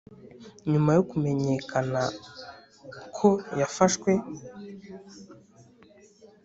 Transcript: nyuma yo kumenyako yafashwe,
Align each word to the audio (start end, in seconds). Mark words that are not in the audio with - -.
nyuma 0.71 0.89
yo 0.97 1.03
kumenyako 1.09 3.27
yafashwe, 3.59 4.11